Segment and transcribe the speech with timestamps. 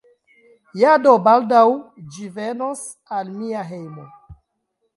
[0.83, 1.61] Ja, do, baldaŭ
[2.15, 2.83] ĝi venos
[3.19, 4.09] al mia hejmo